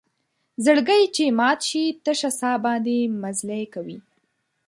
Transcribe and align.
زړګۍ 0.65 1.03
چې 1.15 1.23
مات 1.39 1.59
شي 1.69 1.83
تشه 2.03 2.29
سا 2.39 2.51
باندې 2.65 2.97
مزلې 3.21 3.63
کوي 3.73 3.97